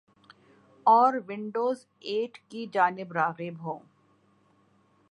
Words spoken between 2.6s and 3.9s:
جانب راغب ہوں۔